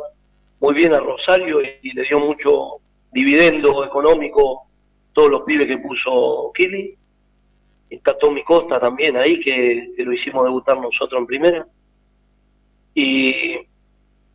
muy 0.66 0.74
bien 0.74 0.96
a 0.96 1.00
Rosario 1.00 1.62
y, 1.62 1.92
le 1.94 2.02
dio 2.02 2.20
mucho 2.20 2.78
dividendo 3.12 3.86
económico 3.86 4.64
todos 5.14 5.30
los 5.30 5.44
pibes 5.44 5.68
que 5.68 5.78
puso 5.78 6.52
Kili. 6.56 6.98
Está 7.88 8.18
Tommy 8.18 8.44
Costa 8.44 8.80
también 8.80 9.16
ahí, 9.16 9.40
que, 9.40 9.94
lo 9.98 10.12
hicimos 10.12 10.44
debutar 10.44 10.82
nosotros 10.82 11.20
en 11.20 11.28
primera. 11.28 11.68
Y 12.96 13.60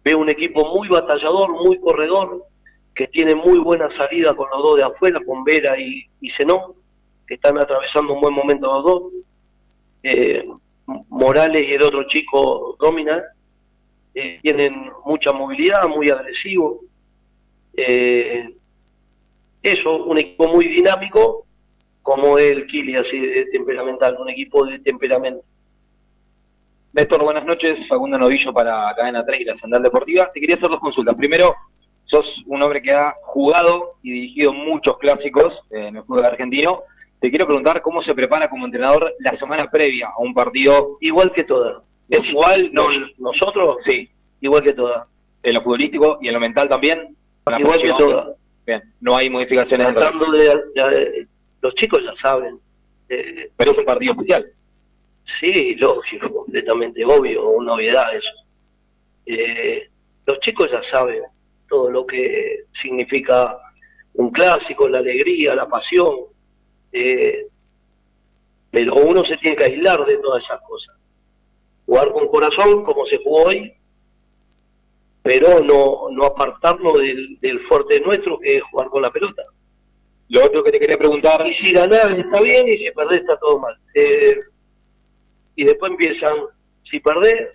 veo 0.04 0.18
un 0.18 0.30
equipo 0.30 0.72
muy 0.72 0.86
batallador, 0.86 1.50
muy 1.50 1.80
corredor, 1.80 2.44
que 2.94 3.08
tiene 3.08 3.34
muy 3.34 3.58
buena 3.58 3.90
salida 3.90 4.32
con 4.32 4.48
los 4.50 4.62
dos 4.62 4.76
de 4.76 4.84
afuera, 4.84 5.20
con 5.26 5.42
Vera 5.42 5.76
y, 5.80 6.08
y 6.20 6.28
que 7.26 7.34
están 7.34 7.58
atravesando 7.58 8.14
un 8.14 8.20
buen 8.20 8.34
momento 8.34 8.72
los 8.72 8.84
dos. 8.84 9.02
Eh, 10.04 10.44
Morales 11.08 11.62
y 11.62 11.72
el 11.72 11.82
otro 11.82 12.04
chico 12.04 12.76
Domina 12.78 13.20
eh, 14.14 14.38
tienen 14.42 14.90
mucha 15.04 15.32
movilidad, 15.32 15.88
muy 15.88 16.10
agresivo. 16.10 16.80
Eh, 17.76 18.54
eso, 19.62 20.04
un 20.04 20.18
equipo 20.18 20.48
muy 20.48 20.68
dinámico, 20.68 21.46
como 22.02 22.38
el 22.38 22.66
Kili, 22.66 22.96
así 22.96 23.18
de 23.18 23.46
temperamental, 23.46 24.16
un 24.18 24.30
equipo 24.30 24.64
de 24.66 24.78
temperamento. 24.80 25.44
Néstor, 26.92 27.22
buenas 27.22 27.44
noches. 27.44 27.86
Facundo 27.86 28.18
Novillo 28.18 28.52
para 28.52 28.92
Cadena 28.96 29.24
3 29.24 29.40
y 29.40 29.44
la 29.44 29.56
Sandal 29.58 29.82
Deportiva. 29.82 30.30
Te 30.32 30.40
quería 30.40 30.56
hacer 30.56 30.68
dos 30.68 30.80
consultas. 30.80 31.14
Primero, 31.14 31.54
sos 32.04 32.42
un 32.46 32.60
hombre 32.62 32.82
que 32.82 32.90
ha 32.90 33.14
jugado 33.22 33.94
y 34.02 34.10
dirigido 34.10 34.52
muchos 34.52 34.98
clásicos 34.98 35.62
en 35.70 35.96
el 35.96 36.02
fútbol 36.02 36.24
argentino. 36.24 36.82
Te 37.20 37.30
quiero 37.30 37.46
preguntar 37.46 37.80
cómo 37.80 38.02
se 38.02 38.14
prepara 38.14 38.50
como 38.50 38.64
entrenador 38.64 39.14
la 39.20 39.36
semana 39.36 39.70
previa 39.70 40.08
a 40.08 40.20
un 40.20 40.34
partido. 40.34 40.96
Igual 41.00 41.32
que 41.32 41.44
toda. 41.44 41.82
¿Es 42.10 42.28
igual? 42.28 42.70
No, 42.72 42.88
nosotros, 43.18 43.76
sí. 43.84 44.10
Igual 44.40 44.62
que 44.62 44.72
toda. 44.72 45.06
¿En 45.42 45.54
lo 45.54 45.62
futbolístico 45.62 46.18
y 46.20 46.28
en 46.28 46.34
lo 46.34 46.40
mental 46.40 46.68
también? 46.68 47.16
Igual 47.58 47.80
que 47.80 47.92
toda. 47.96 48.34
Bien, 48.66 48.82
no 49.00 49.16
hay 49.16 49.30
modificaciones. 49.30 49.94
Tratando 49.94 50.30
de, 50.32 50.48
de, 50.74 51.28
los 51.62 51.74
chicos 51.74 52.00
ya 52.04 52.14
saben. 52.16 52.58
Eh, 53.08 53.50
Pero 53.56 53.72
es 53.72 53.78
un 53.78 53.84
partido 53.84 54.12
especial. 54.12 54.46
Sí, 55.24 55.74
lógico, 55.76 56.32
completamente 56.32 57.04
obvio, 57.04 57.50
una 57.50 57.72
novedad 57.72 58.14
eso. 58.14 58.32
Eh, 59.26 59.88
los 60.26 60.40
chicos 60.40 60.70
ya 60.70 60.82
saben 60.82 61.22
todo 61.68 61.90
lo 61.90 62.06
que 62.06 62.64
significa 62.72 63.56
un 64.14 64.30
clásico, 64.30 64.88
la 64.88 64.98
alegría, 64.98 65.54
la 65.54 65.68
pasión, 65.68 66.16
eh, 66.92 67.46
pero 68.70 68.94
uno 68.94 69.24
se 69.24 69.36
tiene 69.36 69.56
que 69.56 69.64
aislar 69.64 70.04
de 70.04 70.16
todas 70.18 70.44
esas 70.44 70.60
cosas. 70.62 70.96
Jugar 71.90 72.12
con 72.12 72.28
corazón, 72.28 72.84
como 72.84 73.04
se 73.04 73.18
jugó 73.18 73.46
hoy, 73.46 73.74
pero 75.24 75.58
no, 75.58 76.08
no 76.12 76.24
apartarnos 76.24 76.96
del, 76.96 77.36
del 77.40 77.66
fuerte 77.66 77.98
nuestro, 77.98 78.38
que 78.38 78.58
es 78.58 78.62
jugar 78.62 78.86
con 78.90 79.02
la 79.02 79.10
pelota. 79.10 79.42
Lo 80.28 80.44
otro 80.44 80.62
que 80.62 80.70
te 80.70 80.78
quería 80.78 80.96
preguntar... 80.96 81.44
Y 81.44 81.52
si 81.52 81.72
ganás 81.72 82.16
está 82.16 82.40
bien, 82.42 82.68
y 82.68 82.78
si 82.78 82.88
perdés 82.92 83.18
está 83.18 83.36
todo 83.38 83.58
mal. 83.58 83.76
Eh, 83.94 84.36
y 85.56 85.64
después 85.64 85.90
empiezan, 85.90 86.36
si 86.84 87.00
perdés, 87.00 87.48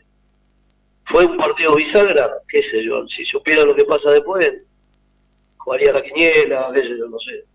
fue 1.06 1.26
un 1.26 1.38
partido 1.38 1.74
bisagra, 1.74 2.30
qué 2.50 2.62
sé 2.62 2.84
yo, 2.84 3.08
si 3.08 3.24
supiera 3.24 3.64
lo 3.64 3.74
que 3.74 3.86
pasa 3.86 4.12
después, 4.12 4.52
jugaría 5.56 5.94
la 5.94 6.04
quiniela, 6.04 6.72
qué 6.76 6.82
sé 6.82 6.90
yo, 7.00 7.08
no 7.08 7.20
sé. 7.20 7.46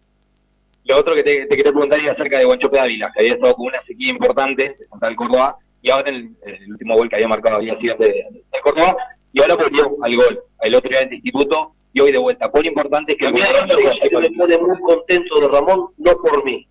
lo 0.84 0.96
otro 0.96 1.14
que 1.14 1.22
te, 1.24 1.46
quería 1.46 1.72
preguntar 1.72 2.00
es 2.00 2.08
acerca 2.08 2.38
de 2.38 2.46
Guanchope 2.46 2.80
Ávila, 2.80 3.12
que 3.12 3.20
había 3.20 3.34
estado 3.34 3.54
con 3.54 3.66
una 3.66 3.82
sequía 3.82 4.08
importante 4.08 4.76
de 4.78 4.86
Central 4.88 5.14
Córdoba, 5.14 5.58
y 5.82 5.90
ahora 5.90 6.10
en 6.10 6.36
el, 6.42 6.72
último 6.72 6.94
gol 6.96 7.08
que 7.08 7.16
había 7.16 7.28
marcado 7.28 7.56
había 7.56 7.78
sido 7.78 7.96
de, 7.96 8.06
de, 8.30 8.60
Córdoba, 8.62 8.96
y 9.32 9.40
ahora 9.40 9.56
volvió 9.56 9.96
al 10.02 10.16
gol, 10.16 10.40
el 10.62 10.74
otro 10.74 10.90
día 10.90 11.00
en 11.00 11.08
el 11.08 11.14
instituto, 11.14 11.74
y 11.92 12.00
hoy 12.00 12.12
de 12.12 12.18
vuelta. 12.18 12.48
¿Cuán 12.48 12.66
importante 12.66 13.12
es 13.12 13.18
que... 13.18 13.32
Mí 13.32 13.40
me 13.40 14.30
pone 14.36 14.58
muy 14.58 14.80
contento 14.80 15.40
de 15.40 15.48
Ramón, 15.48 15.88
no 15.96 16.12
por 16.16 16.44
mí, 16.44 16.66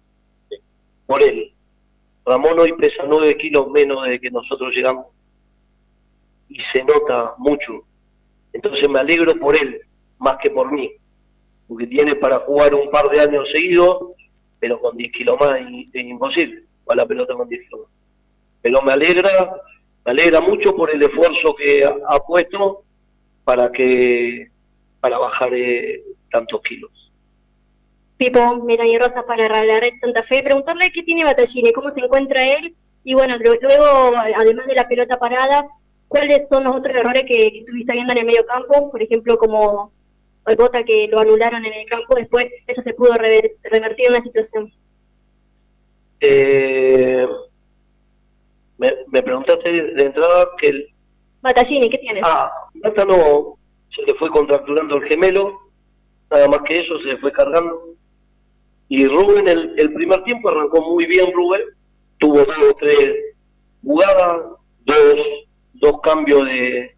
por 1.06 1.24
él. 1.24 1.52
Ramón 2.26 2.60
hoy 2.60 2.74
pesa 2.74 3.04
nueve 3.08 3.36
kilos 3.38 3.70
menos 3.70 4.06
de 4.08 4.20
que 4.20 4.30
nosotros 4.30 4.74
llegamos 4.74 5.08
y 6.48 6.60
se 6.60 6.84
nota 6.84 7.34
mucho. 7.38 7.84
Entonces 8.54 8.88
me 8.90 9.00
alegro 9.00 9.36
por 9.40 9.56
él, 9.56 9.82
más 10.20 10.38
que 10.38 10.52
por 10.52 10.72
mí, 10.72 10.92
porque 11.68 11.88
tiene 11.88 12.16
para 12.16 12.40
jugar 12.40 12.74
un 12.74 12.90
par 12.90 13.10
de 13.10 13.22
años 13.22 13.50
seguidos, 13.52 14.14
pero 14.60 14.80
con 14.80 14.98
10 14.98 15.12
kilos 15.12 15.38
más 15.40 15.60
es 15.60 16.06
imposible, 16.06 16.64
para 16.86 17.04
la 17.04 17.08
pelota 17.08 17.34
con 17.36 17.48
10 17.48 17.62
kilos 17.64 17.82
más. 17.82 17.99
Pero 18.62 18.82
me 18.82 18.94
alegra, 18.94 19.30
me 20.06 20.12
alegra 20.12 20.42
mucho 20.42 20.76
por 20.76 20.90
el 20.90 21.02
esfuerzo 21.02 21.56
que 21.56 21.84
ha, 21.86 22.20
puesto 22.20 22.84
para 23.44 23.72
que 23.72 24.48
para 25.00 25.18
bajar 25.18 25.54
eh, 25.54 26.04
tantos 26.32 26.62
kilos. 26.62 26.92
Pipo, 28.18 28.58
Melanie 28.58 29.00
Rosa 29.00 29.26
para 29.26 29.48
la 29.48 29.80
Red 29.80 29.94
Santa 30.02 30.24
Fe, 30.24 30.44
preguntarle 30.44 30.92
qué 30.92 31.04
tiene 31.04 31.24
Batallini, 31.24 31.72
cómo 31.72 31.90
se 31.94 32.02
encuentra 32.02 32.46
él, 32.46 32.76
y 33.04 33.14
bueno, 33.14 33.38
luego, 33.38 34.18
además 34.36 34.68
de 34.68 34.76
la 34.76 34.88
pelota 34.88 35.18
parada, 35.18 35.68
¿cuáles 36.08 36.48
son 36.50 36.66
los 36.66 36.76
otros 36.76 36.96
errores 36.96 37.24
que, 37.24 37.48
estuviste 37.48 37.94
viendo 37.94 38.12
en 38.14 38.20
el 38.20 38.26
medio 38.26 38.46
campo? 38.46 38.92
Por 38.92 39.02
ejemplo, 39.02 39.38
como 39.38 39.92
el 40.46 40.56
bota 40.56 40.84
que 40.84 41.08
lo 41.08 41.20
anularon 41.20 41.66
en 41.66 41.74
el 41.74 41.86
campo, 41.86 42.16
después 42.16 42.48
eso 42.68 42.82
se 42.82 42.94
pudo 42.94 43.14
revertir 43.14 44.06
en 44.08 44.14
la 44.14 44.22
situación. 44.22 44.74
Eh, 46.20 47.26
me, 48.80 49.22
preguntaste 49.22 49.70
de 49.72 50.04
entrada 50.04 50.48
que 50.58 50.68
el... 50.68 50.88
Batallini, 51.42 51.90
¿qué 51.90 51.98
tiene? 52.00 52.22
Ah, 52.24 52.52
Bata 52.76 53.06
no, 53.06 53.58
se 53.90 54.02
le 54.04 54.14
fue 54.16 54.30
contracturando 54.30 54.96
el 54.96 55.04
gemelo, 55.04 55.58
nada 56.32 56.48
más 56.48 56.62
que 56.66 56.82
eso, 56.82 57.00
se 57.00 57.06
le 57.06 57.18
fue 57.18 57.32
cargando 57.32 57.90
y 58.90 59.06
Rubén, 59.06 59.48
el, 59.48 59.76
el 59.78 59.94
primer 59.94 60.24
tiempo 60.24 60.50
arrancó 60.50 60.82
muy 60.82 61.06
bien 61.06 61.32
Rubén, 61.32 61.62
tuvo 62.18 62.40
dos 62.40 62.58
o 62.72 62.74
tres 62.80 63.16
jugadas, 63.84 64.42
dos, 64.84 65.16
dos 65.74 66.02
cambios 66.02 66.44
de, 66.46 66.96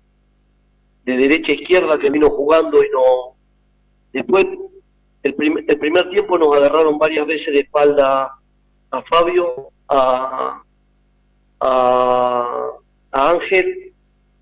de 1.04 1.18
derecha 1.18 1.52
a 1.52 1.56
izquierda 1.56 2.00
que 2.00 2.10
vino 2.10 2.30
jugando 2.30 2.82
y 2.82 2.90
no... 2.92 3.36
Después, 4.14 4.46
el, 5.24 5.36
el 5.68 5.80
primer 5.80 6.10
tiempo 6.10 6.38
nos 6.38 6.56
agarraron 6.56 6.98
varias 6.98 7.28
veces 7.28 7.54
de 7.54 7.60
espalda 7.60 8.32
a 8.92 9.02
Fabio, 9.04 9.70
a, 9.90 10.64
a, 11.62 12.72
a 13.12 13.30
Ángel 13.30 13.94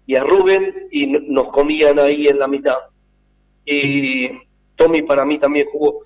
y 0.07 0.15
a 0.15 0.23
Rubén 0.23 0.87
y 0.91 1.05
nos 1.05 1.49
comían 1.49 1.99
ahí 1.99 2.27
en 2.27 2.39
la 2.39 2.47
mitad. 2.47 2.77
Y 3.65 4.29
Tommy 4.75 5.03
para 5.03 5.23
mí 5.23 5.37
también 5.37 5.67
jugó 5.71 6.01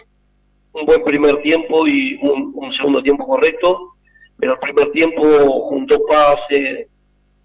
un 0.74 0.86
buen 0.86 1.04
primer 1.04 1.42
tiempo 1.42 1.88
y 1.88 2.20
un, 2.22 2.74
segundo 2.74 3.02
tiempo 3.02 3.26
correcto, 3.26 3.94
pero 4.38 4.54
el 4.54 4.60
primer 4.60 4.92
tiempo 4.92 5.22
juntó 5.70 6.04
pase, 6.06 6.90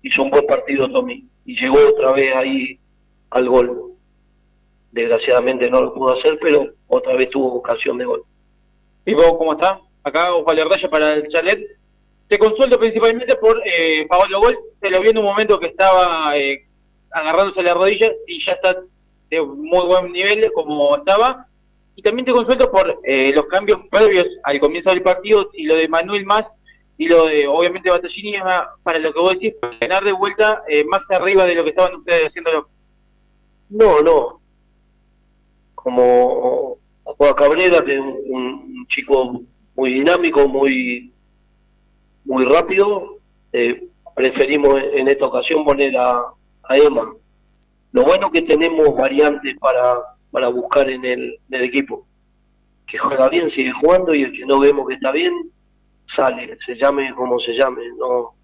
hizo 0.03 0.23
un 0.23 0.31
buen 0.31 0.47
partido 0.47 0.91
Tommy 0.91 1.29
y 1.45 1.55
llegó 1.55 1.77
otra 1.91 2.13
vez 2.13 2.35
ahí 2.35 2.81
al 3.31 3.49
gol. 3.49 3.93
Desgraciadamente 4.91 5.71
no 5.71 5.83
lo 5.83 5.95
pudo 5.95 6.15
hacer, 6.15 6.39
pero 6.41 6.73
otra 6.89 7.15
vez 7.15 7.29
tuvo 7.31 7.55
ocasión 7.55 7.99
de 7.99 8.07
gol. 8.07 8.25
Vivo, 9.05 9.39
¿cómo 9.39 9.53
está? 9.53 9.81
Acá 10.03 10.35
Osvaldo 10.35 10.63
Ardaya 10.63 10.91
para 10.91 11.15
el 11.15 11.29
chalet. 11.29 11.78
Te 12.29 12.39
consulto 12.39 12.79
principalmente 12.79 13.37
por 13.37 13.61
eh, 13.65 14.07
Pablo 14.09 14.41
Gol. 14.41 14.59
Se 14.81 14.91
lo 14.91 15.01
vi 15.01 15.11
en 15.11 15.19
un 15.19 15.25
momento 15.25 15.59
que 15.59 15.69
estaba 15.69 16.37
eh, 16.37 16.67
agarrándose 17.11 17.63
la 17.63 17.75
rodilla 17.75 18.11
y 18.27 18.45
ya 18.45 18.53
está 18.53 18.83
de 19.31 19.43
muy 19.43 19.87
buen 19.87 20.13
nivel 20.13 20.51
como 20.53 20.97
estaba. 20.97 21.47
Y 21.97 22.03
también 22.03 22.27
te 22.27 22.33
consulto 22.33 22.71
por 22.71 23.01
eh, 23.03 23.33
los 23.35 23.47
cambios 23.47 23.81
previos 23.91 24.27
al 24.45 24.61
comienzo 24.61 24.91
del 24.91 25.03
partido, 25.03 25.51
si 25.53 25.65
lo 25.65 25.75
de 25.75 25.89
Manuel 25.89 26.25
más 26.27 26.45
y 26.99 27.07
lo 27.07 27.27
de, 27.27 27.47
obviamente, 27.47 27.91
Battaglini 27.91 28.39
para 28.83 28.99
lo 28.99 29.13
que 29.13 29.21
vos 29.21 29.33
decís, 29.35 29.55
para 29.61 29.77
ganar 29.81 30.05
de 30.05 30.13
vuelta 30.13 30.65
eh, 30.69 30.85
más 30.85 31.01
arriba 31.11 31.47
de 31.47 31.55
lo 31.55 31.63
que 31.63 31.71
estaban 31.71 31.95
ustedes 31.95 32.27
haciéndolo. 32.27 32.69
No, 33.71 34.01
no. 34.01 34.41
Como 35.77 36.79
Juan 37.05 37.35
Cabrera, 37.35 37.85
que 37.85 37.95
es 37.95 38.01
un, 38.01 38.87
chico 38.89 39.43
muy 39.77 39.95
dinámico, 39.95 40.49
muy, 40.49 41.13
muy 42.29 42.45
rápido, 42.45 43.19
eh, 43.53 43.89
preferimos 44.15 44.75
en 44.93 45.09
esta 45.09 45.27
ocasión 45.27 45.65
poner 45.65 45.97
a, 45.97 46.23
a 46.63 46.77
Emma. 46.77 47.13
Lo 47.91 48.05
bueno 48.05 48.31
que 48.31 48.43
tenemos 48.43 48.95
variantes 48.95 49.59
para 49.59 49.97
para 50.31 50.49
buscar 50.49 50.89
en 50.91 51.05
el, 51.05 51.39
equipo. 51.51 52.07
Que 52.87 52.99
juega 52.99 53.29
bien, 53.29 53.51
sigue 53.51 53.73
jugando 53.73 54.15
y 54.15 54.23
el 54.23 54.33
que 54.33 54.47
no 54.47 54.61
vemos 54.61 54.89
que 54.89 54.95
está 54.95 55.13
bien, 55.13 55.33
sale, 56.07 56.57
se 56.65 56.75
llame 56.75 57.15
como 57.15 57.39
se 57.39 57.53
llame, 57.53 57.83
no, 57.99 58.35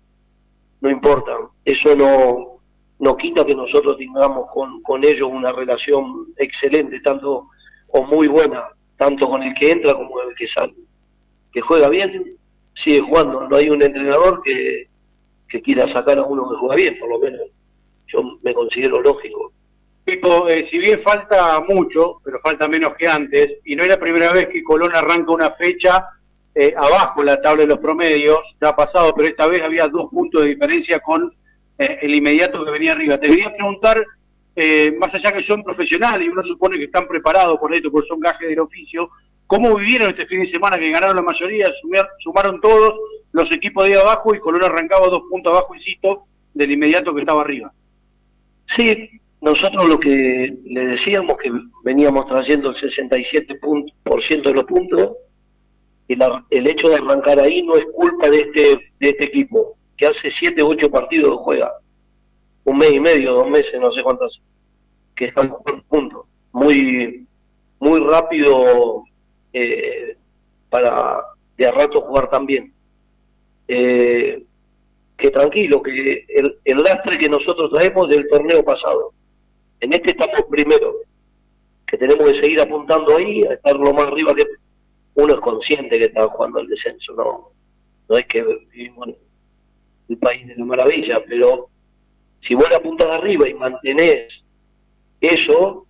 no 0.80 0.90
importa. 0.90 1.32
Eso 1.64 1.94
no, 1.96 2.60
no 2.98 3.16
quita 3.16 3.44
que 3.44 3.54
nosotros 3.54 3.96
tengamos 3.96 4.50
con, 4.52 4.82
con 4.82 5.04
ellos 5.04 5.30
una 5.30 5.52
relación 5.52 6.32
excelente, 6.36 7.00
tanto 7.00 7.48
o 7.88 8.02
muy 8.02 8.28
buena, 8.28 8.64
tanto 8.96 9.28
con 9.28 9.42
el 9.42 9.54
que 9.54 9.70
entra 9.70 9.94
como 9.94 10.20
el 10.20 10.34
que 10.34 10.46
sale. 10.46 10.74
Que 11.52 11.60
juega 11.60 11.88
bien, 11.88 12.36
sigue 12.74 13.00
jugando. 13.00 13.48
No 13.48 13.56
hay 13.56 13.70
un 13.70 13.82
entrenador 13.82 14.42
que, 14.42 14.88
que 15.48 15.62
quiera 15.62 15.88
sacar 15.88 16.18
a 16.18 16.22
uno 16.22 16.50
que 16.50 16.56
juega 16.56 16.74
bien, 16.74 16.98
por 16.98 17.08
lo 17.08 17.18
menos. 17.18 17.42
Yo 18.08 18.38
me 18.42 18.52
considero 18.52 19.00
lógico. 19.00 19.52
Pico, 20.04 20.48
eh, 20.48 20.66
si 20.70 20.78
bien 20.78 21.00
falta 21.02 21.60
mucho, 21.66 22.20
pero 22.22 22.38
falta 22.40 22.68
menos 22.68 22.94
que 22.94 23.08
antes, 23.08 23.58
y 23.64 23.74
no 23.74 23.84
es 23.84 23.88
la 23.88 23.98
primera 23.98 24.32
vez 24.32 24.48
que 24.48 24.62
Colón 24.62 24.94
arranca 24.94 25.32
una 25.32 25.52
fecha 25.52 26.08
eh, 26.54 26.74
abajo 26.76 27.20
en 27.20 27.26
la 27.26 27.40
tabla 27.40 27.62
de 27.62 27.68
los 27.68 27.78
promedios, 27.78 28.38
ya 28.60 28.68
ha 28.68 28.76
pasado, 28.76 29.14
pero 29.14 29.28
esta 29.28 29.48
vez 29.48 29.62
había 29.62 29.86
dos 29.86 30.10
puntos 30.10 30.42
de 30.42 30.48
diferencia 30.48 31.00
con 31.00 31.32
eh, 31.78 31.98
el 32.02 32.14
inmediato 32.14 32.62
que 32.64 32.70
venía 32.70 32.92
arriba. 32.92 33.18
Te 33.18 33.28
quería 33.28 33.54
preguntar, 33.54 34.04
más 34.98 35.12
allá 35.12 35.32
que 35.32 35.42
son 35.42 35.64
profesionales 35.64 36.28
y 36.28 36.30
uno 36.30 36.42
supone 36.44 36.78
que 36.78 36.84
están 36.84 37.08
preparados 37.08 37.58
por 37.58 37.74
esto, 37.74 37.90
porque 37.90 38.06
son 38.06 38.20
gajes 38.20 38.48
del 38.48 38.60
oficio, 38.60 39.08
¿cómo 39.46 39.76
vivieron 39.76 40.10
este 40.10 40.26
fin 40.26 40.40
de 40.40 40.50
semana 40.50 40.78
que 40.78 40.90
ganaron 40.90 41.16
la 41.16 41.22
mayoría, 41.22 41.72
sumaron 42.20 42.60
todos 42.60 42.94
los 43.32 43.50
equipos 43.52 43.88
de 43.88 43.98
abajo 43.98 44.34
y 44.34 44.38
Colón 44.40 44.64
arrancaba 44.64 45.06
dos 45.08 45.22
puntos 45.30 45.52
abajo, 45.52 45.74
insisto, 45.74 46.24
del 46.52 46.72
inmediato 46.72 47.14
que 47.14 47.20
estaba 47.20 47.42
arriba? 47.42 47.72
Sí, 48.66 49.20
nosotros 49.40 49.88
lo 49.88 50.00
que 50.00 50.56
le 50.64 50.86
decíamos 50.88 51.36
que 51.38 51.50
veníamos 51.82 52.26
trayendo 52.26 52.70
el 52.70 52.76
67% 52.76 54.42
de 54.42 54.54
los 54.54 54.64
puntos, 54.64 55.12
y 56.08 56.16
el 56.50 56.66
hecho 56.66 56.88
de 56.88 56.96
arrancar 56.96 57.40
ahí 57.40 57.62
no 57.62 57.76
es 57.76 57.84
culpa 57.94 58.28
de 58.28 58.40
este, 58.40 58.92
de 59.00 59.08
este 59.08 59.24
equipo, 59.24 59.76
que 59.96 60.06
hace 60.06 60.30
7 60.30 60.62
o 60.62 60.68
8 60.68 60.90
partidos 60.90 61.38
juega, 61.40 61.72
un 62.64 62.78
mes 62.78 62.92
y 62.92 63.00
medio, 63.00 63.34
dos 63.34 63.48
meses, 63.48 63.74
no 63.80 63.92
sé 63.92 64.02
cuántos, 64.02 64.40
que 65.14 65.26
están 65.26 65.54
puntos. 65.88 66.26
Muy, 66.52 67.26
muy 67.78 68.00
rápido 68.00 69.04
eh, 69.54 70.16
para 70.68 71.23
de 71.56 71.66
a 71.66 71.73
rato 71.73 72.02
jugar 72.02 72.28
también. 72.28 72.73
Eh, 73.68 74.44
que 75.16 75.30
tranquilo, 75.30 75.80
que 75.80 76.26
el, 76.28 76.82
lastre 76.82 77.16
que 77.16 77.28
nosotros 77.28 77.70
traemos 77.70 78.08
del 78.08 78.28
torneo 78.28 78.64
pasado 78.64 79.12
en 79.80 79.92
este 79.92 80.11
estamos 80.11 80.42
primero, 80.50 80.96
que 81.87 81.96
tenemos 81.96 82.30
que 82.30 82.40
seguir 82.40 82.61
apuntando 82.61 83.16
ahí, 83.16 83.42
a 83.44 83.54
estar 83.54 83.76
lo 83.76 83.94
más 83.94 84.06
arriba 84.06 84.34
que 84.34 84.44
uno 85.14 85.34
es 85.34 85.40
consciente 85.40 85.99
que 85.99 86.06
está 86.06 86.26
jugando 86.28 86.61
el 86.61 86.66
descenso, 86.66 87.12
no, 87.14 87.50
no 88.08 88.18
es 88.18 88.26
que 88.26 88.42
vivimos 88.73 89.08
en 89.08 89.16
el 90.08 90.18
país 90.18 90.46
de 90.49 90.56
la 90.56 90.64
maravilla, 90.64 91.23
pero 91.26 91.68
si 92.40 92.54
vos 92.54 92.66
apuntas 92.75 93.08
arriba 93.08 93.49
y 93.49 93.54
mantenés 93.54 94.42
eso, 95.20 95.87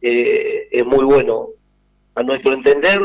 eh, 0.00 0.68
es 0.70 0.84
muy 0.84 1.04
bueno. 1.04 1.48
A 2.16 2.22
nuestro 2.22 2.54
entender, 2.54 2.98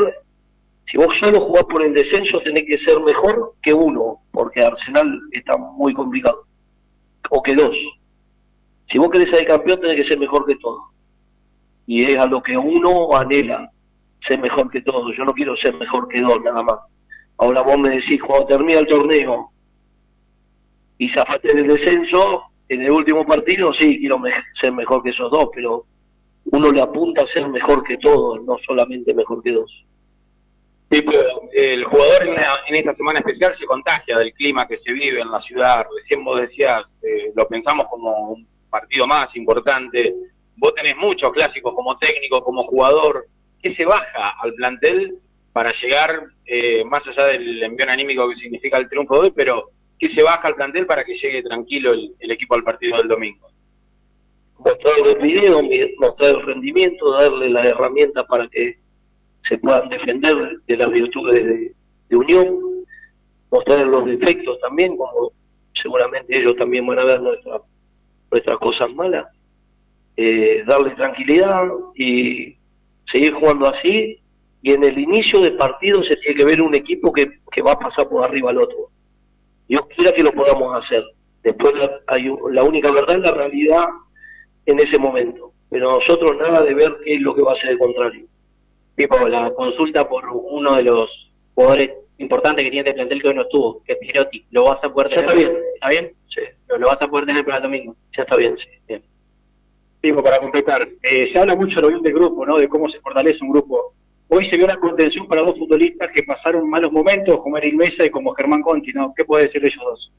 si 0.86 0.96
vos 0.96 1.16
solo 1.18 1.40
jugás 1.40 1.64
por 1.64 1.82
el 1.82 1.92
descenso, 1.92 2.40
tenés 2.40 2.64
que 2.66 2.78
ser 2.78 2.98
mejor 3.00 3.54
que 3.62 3.72
uno, 3.72 4.22
porque 4.32 4.62
Arsenal 4.62 5.20
está 5.32 5.56
muy 5.56 5.92
complicado, 5.92 6.46
o 7.30 7.42
que 7.42 7.54
dos. 7.54 7.76
Si 8.88 8.98
vos 8.98 9.10
querés 9.10 9.30
ser 9.30 9.46
campeón, 9.46 9.80
tenés 9.80 9.96
que 9.96 10.08
ser 10.08 10.18
mejor 10.18 10.46
que 10.46 10.56
todo. 10.56 10.80
Y 11.86 12.04
es 12.04 12.16
a 12.16 12.26
lo 12.26 12.42
que 12.42 12.56
uno 12.56 13.14
anhela, 13.14 13.70
ser 14.20 14.40
mejor 14.40 14.70
que 14.70 14.80
todo. 14.80 15.12
Yo 15.12 15.24
no 15.24 15.34
quiero 15.34 15.56
ser 15.56 15.74
mejor 15.74 16.08
que 16.08 16.20
dos, 16.20 16.40
nada 16.42 16.62
más. 16.62 16.78
Ahora 17.36 17.60
vos 17.62 17.78
me 17.78 17.90
decís, 17.90 18.20
cuando 18.22 18.46
termina 18.46 18.78
el 18.78 18.86
torneo 18.86 19.50
y 20.96 21.08
zafate 21.08 21.54
del 21.54 21.66
descenso, 21.66 22.44
en 22.68 22.82
el 22.82 22.90
último 22.90 23.26
partido, 23.26 23.74
sí, 23.74 23.98
quiero 23.98 24.22
ser 24.54 24.72
mejor 24.72 25.02
que 25.02 25.10
esos 25.10 25.30
dos, 25.30 25.50
pero 25.54 25.84
uno 26.62 26.70
le 26.70 26.80
apunta 26.80 27.22
a 27.22 27.26
ser 27.26 27.48
mejor 27.48 27.82
que 27.82 27.98
todos, 27.98 28.42
no 28.44 28.56
solamente 28.64 29.12
mejor 29.12 29.42
que 29.42 29.52
dos. 29.52 29.84
Tipo, 30.88 31.10
el 31.52 31.84
jugador 31.84 32.28
en, 32.28 32.74
esta 32.76 32.94
semana 32.94 33.18
especial 33.18 33.56
se 33.58 33.64
contagia 33.64 34.16
del 34.18 34.32
clima 34.34 34.68
que 34.68 34.76
se 34.76 34.92
vive 34.92 35.20
en 35.20 35.30
la 35.30 35.40
ciudad. 35.40 35.86
Recién 35.96 36.22
vos 36.22 36.40
decías, 36.40 36.82
eh, 37.02 37.32
lo 37.34 37.48
pensamos 37.48 37.86
como 37.90 38.32
un 38.32 38.46
partido 38.70 39.06
más 39.06 39.34
importante. 39.34 40.14
Vos 40.56 40.74
tenés 40.74 40.96
muchos 40.96 41.32
clásicos 41.32 41.74
como 41.74 41.96
técnico, 41.96 42.44
como 42.44 42.64
jugador. 42.64 43.26
¿Qué 43.60 43.74
se 43.74 43.84
baja 43.84 44.34
al 44.40 44.52
plantel 44.54 45.16
para 45.52 45.72
llegar, 45.72 46.26
eh, 46.44 46.84
más 46.84 47.08
allá 47.08 47.28
del 47.28 47.62
envío 47.62 47.86
anímico 47.88 48.28
que 48.28 48.36
significa 48.36 48.76
el 48.76 48.88
triunfo 48.88 49.14
de 49.14 49.20
hoy, 49.20 49.32
pero 49.34 49.70
qué 49.98 50.10
se 50.10 50.22
baja 50.22 50.46
al 50.46 50.54
plantel 50.54 50.86
para 50.86 51.04
que 51.04 51.14
llegue 51.14 51.42
tranquilo 51.42 51.92
el 51.92 52.30
equipo 52.30 52.54
al 52.54 52.64
partido 52.64 52.98
del 52.98 53.08
domingo? 53.08 53.51
Mostrar 54.64 54.94
el 55.06 55.22
video, 55.22 55.62
mi- 55.62 55.94
mostrar 55.98 56.36
el 56.36 56.42
rendimiento, 56.42 57.12
darle 57.12 57.50
las 57.50 57.64
herramientas 57.66 58.24
para 58.26 58.48
que 58.48 58.78
se 59.48 59.58
puedan 59.58 59.88
defender 59.88 60.58
de 60.66 60.76
las 60.76 60.90
virtudes 60.90 61.44
de, 61.44 61.72
de 62.08 62.16
Unión, 62.16 62.58
mostrar 63.50 63.86
los 63.86 64.04
defectos 64.06 64.58
también, 64.60 64.96
como 64.96 65.32
seguramente 65.74 66.38
ellos 66.38 66.56
también 66.56 66.86
van 66.86 66.98
a 66.98 67.04
ver 67.04 67.20
nuestras 67.20 67.60
nuestras 68.30 68.56
cosas 68.58 68.90
malas, 68.94 69.26
eh, 70.16 70.64
darle 70.66 70.90
tranquilidad 70.92 71.64
y 71.94 72.56
seguir 73.04 73.34
jugando 73.34 73.68
así. 73.68 74.18
Y 74.62 74.72
en 74.72 74.84
el 74.84 74.96
inicio 74.98 75.40
del 75.40 75.56
partido 75.56 76.02
se 76.02 76.16
tiene 76.16 76.36
que 76.38 76.44
ver 76.46 76.62
un 76.62 76.74
equipo 76.74 77.12
que, 77.12 77.40
que 77.50 77.62
va 77.62 77.72
a 77.72 77.78
pasar 77.78 78.08
por 78.08 78.24
arriba 78.24 78.50
al 78.50 78.58
otro. 78.58 78.88
Dios 79.68 79.82
quiera 79.94 80.12
que 80.12 80.22
lo 80.22 80.32
podamos 80.32 80.82
hacer. 80.82 81.04
Después 81.42 81.74
la, 81.74 81.90
hay 82.06 82.32
la 82.52 82.62
única 82.62 82.90
verdad 82.90 83.16
es 83.16 83.22
la 83.22 83.32
realidad 83.32 83.86
en 84.66 84.78
ese 84.80 84.98
momento. 84.98 85.52
Pero 85.70 85.90
nosotros 85.92 86.36
nada 86.38 86.62
de 86.62 86.74
ver 86.74 86.96
qué 87.04 87.14
es 87.14 87.20
lo 87.20 87.34
que 87.34 87.42
va 87.42 87.52
a 87.52 87.56
ser 87.56 87.70
el 87.70 87.78
contrario. 87.78 88.26
Pipo, 88.94 89.26
la 89.28 89.50
consulta 89.54 90.08
por 90.08 90.24
uno 90.28 90.74
de 90.76 90.82
los 90.82 91.32
jugadores 91.54 91.90
importantes 92.18 92.62
que 92.64 92.70
tiene 92.70 92.88
este 92.88 92.94
plantel 92.94 93.22
que 93.22 93.28
hoy 93.28 93.34
no 93.34 93.42
estuvo, 93.42 93.82
que 93.84 93.92
es 93.92 93.98
Pirotti. 93.98 94.44
¿Lo 94.50 94.64
vas 94.64 94.84
a 94.84 94.92
poder 94.92 95.10
Ya 95.10 95.16
tener? 95.16 95.30
está 95.30 95.34
bien. 95.50 95.62
¿Está 95.74 95.88
bien? 95.88 96.12
Sí, 96.28 96.40
Lo, 96.68 96.78
lo 96.78 96.86
vas 96.88 97.00
a 97.02 97.08
poder 97.08 97.26
tener 97.26 97.44
para 97.44 97.56
el 97.56 97.62
domingo. 97.62 97.96
ya 98.16 98.22
está 98.22 98.36
bien, 98.36 98.56
sí. 98.58 98.68
Bien. 98.86 99.02
Digo, 100.02 100.22
para 100.22 100.38
completar, 100.40 100.86
eh, 101.02 101.30
se 101.32 101.38
habla 101.38 101.54
mucho 101.54 101.76
de 101.76 101.82
la 101.82 101.86
unión 101.88 102.02
del 102.02 102.12
grupo, 102.14 102.44
¿no? 102.44 102.58
De 102.58 102.68
cómo 102.68 102.88
se 102.90 103.00
fortalece 103.00 103.38
un 103.42 103.50
grupo. 103.52 103.94
Hoy 104.28 104.44
se 104.46 104.56
vio 104.56 104.64
una 104.66 104.78
contención 104.78 105.26
para 105.28 105.42
dos 105.42 105.58
futbolistas 105.58 106.10
que 106.12 106.22
pasaron 106.22 106.68
malos 106.68 106.90
momentos, 106.92 107.40
como 107.40 107.56
Eric 107.58 107.74
Mesa 107.74 108.04
y 108.04 108.10
como 108.10 108.32
Germán 108.34 108.62
Conti, 108.62 108.92
¿no? 108.92 109.14
¿Qué 109.16 109.24
puede 109.24 109.44
decir 109.44 109.62
de 109.62 109.68
ellos 109.68 109.82
dos? 109.84 110.12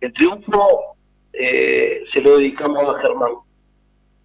El 0.00 0.12
triunfo 0.12 0.96
eh, 1.32 2.02
se 2.06 2.20
lo 2.20 2.36
dedicamos 2.38 2.94
a 2.94 3.00
Germán 3.00 3.30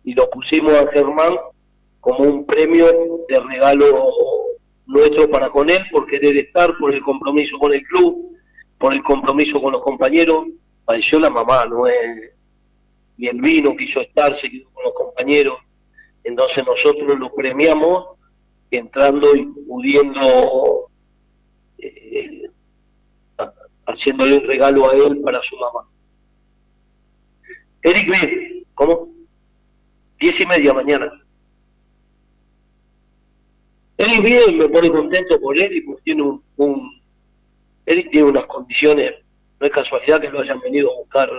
y 0.07 0.13
lo 0.13 0.29
pusimos 0.29 0.71
a 0.73 0.89
Germán 0.93 1.35
como 1.99 2.19
un 2.19 2.45
premio 2.45 2.85
de 3.27 3.39
regalo 3.41 3.85
nuestro 4.85 5.29
para 5.29 5.49
con 5.49 5.69
él 5.69 5.83
por 5.91 6.07
querer 6.07 6.37
estar, 6.37 6.77
por 6.77 6.93
el 6.93 7.01
compromiso 7.01 7.57
con 7.59 7.73
el 7.73 7.83
club, 7.83 8.37
por 8.77 8.93
el 8.93 9.03
compromiso 9.03 9.61
con 9.61 9.73
los 9.73 9.81
compañeros. 9.83 10.45
Padeció 10.85 11.19
la 11.19 11.29
mamá, 11.29 11.65
no 11.65 11.85
es 11.87 12.31
y 13.17 13.27
el 13.27 13.41
vino 13.41 13.75
quiso 13.75 13.99
estar, 13.99 14.33
se 14.39 14.49
quedó 14.49 14.69
con 14.71 14.85
los 14.85 14.93
compañeros. 14.93 15.57
Entonces 16.23 16.63
nosotros 16.65 17.19
lo 17.19 17.33
premiamos 17.35 18.05
entrando 18.71 19.35
y 19.35 19.45
pudiendo 19.67 20.89
eh, 21.79 22.49
ha- 23.39 23.53
haciéndole 23.87 24.37
un 24.37 24.43
regalo 24.47 24.89
a 24.89 24.93
él 24.95 25.19
para 25.19 25.41
su 25.41 25.57
mamá. 25.57 25.85
Eric 27.81 28.65
¿cómo? 28.73 29.16
Diez 30.19 30.39
y 30.39 30.45
media 30.45 30.73
mañana. 30.73 31.11
Eric 33.97 34.23
bien, 34.23 34.57
me 34.57 34.69
pone 34.69 34.89
contento 34.89 35.39
por 35.39 35.59
él 35.59 35.75
y 35.75 35.81
pues 35.81 36.03
tiene 36.03 36.21
un, 36.23 36.43
un- 36.57 37.01
Eric 37.85 38.11
tiene 38.11 38.29
unas 38.29 38.45
condiciones, 38.45 39.13
no 39.59 39.65
es 39.65 39.71
casualidad 39.71 40.19
que 40.21 40.29
lo 40.29 40.41
hayan 40.41 40.59
venido 40.59 40.91
a 40.91 40.97
buscar 40.99 41.29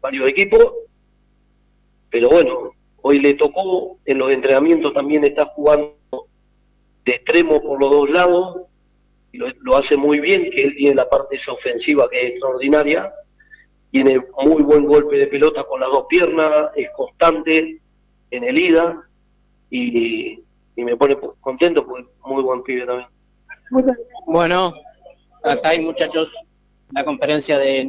varios 0.00 0.28
equipos, 0.28 0.64
pero 2.10 2.28
bueno, 2.28 2.72
hoy 3.02 3.18
le 3.20 3.34
tocó, 3.34 3.98
en 4.04 4.18
los 4.18 4.30
entrenamientos 4.30 4.92
también 4.94 5.24
está 5.24 5.46
jugando 5.46 5.96
de 7.04 7.12
extremo 7.14 7.60
por 7.62 7.80
los 7.80 7.90
dos 7.90 8.10
lados, 8.10 8.62
y 9.32 9.38
lo, 9.38 9.46
lo 9.62 9.76
hace 9.76 9.96
muy 9.96 10.20
bien, 10.20 10.50
que 10.50 10.62
él 10.62 10.74
tiene 10.76 10.94
la 10.94 11.08
parte 11.08 11.36
esa 11.36 11.52
ofensiva 11.52 12.08
que 12.10 12.20
es 12.20 12.30
extraordinaria, 12.32 13.12
tiene 13.90 14.20
muy 14.44 14.62
buen 14.62 14.84
golpe 14.84 15.16
de 15.16 15.26
pelota 15.26 15.64
con 15.64 15.80
las 15.80 15.90
dos 15.90 16.04
piernas, 16.08 16.70
es 16.76 16.88
constante 16.96 17.80
en 18.30 18.44
el 18.44 18.58
ida, 18.58 19.02
y, 19.70 20.42
y 20.76 20.84
me 20.84 20.96
pone 20.96 21.16
contento 21.40 21.84
porque 21.86 22.08
muy 22.24 22.42
buen 22.42 22.62
pibe 22.62 22.86
también. 22.86 23.08
Bueno, 24.26 24.74
acá 25.44 25.70
hay 25.70 25.80
muchachos, 25.80 26.32
la 26.92 27.04
conferencia 27.04 27.58
de 27.58 27.84